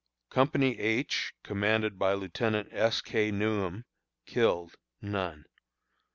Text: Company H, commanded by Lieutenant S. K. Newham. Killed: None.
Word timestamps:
Company 0.31 0.79
H, 0.79 1.35
commanded 1.43 1.99
by 1.99 2.13
Lieutenant 2.13 2.69
S. 2.71 3.01
K. 3.01 3.31
Newham. 3.31 3.83
Killed: 4.25 4.73
None. 4.99 5.45